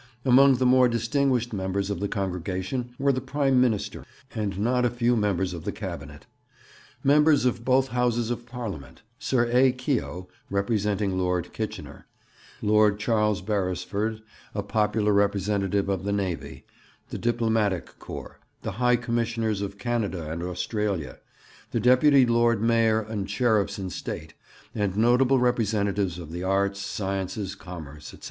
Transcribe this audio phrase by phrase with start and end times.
[0.25, 4.89] Among the more distinguished members of the congregation were the Prime Minister and not a
[4.89, 6.25] few members of the Cabinet;
[7.03, 9.71] members of both Houses of Parliament; Sir A.
[9.71, 12.07] Keogh (representing Lord Kitchener);
[12.63, 14.23] Lord Charles Beresford,
[14.55, 16.65] a popular representative of the Navy;
[17.09, 21.19] the Diplomatic Corps; the High Commissioners of Canada and Australia;
[21.69, 24.33] the Deputy Lord Mayor and Sheriffs in state;
[24.73, 28.17] and notable representatives of the arts, sciences, commerce, &c.